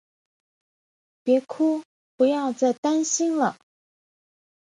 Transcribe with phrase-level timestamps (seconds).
[1.25, 1.83] 別哭，
[2.17, 3.55] 不要再担心了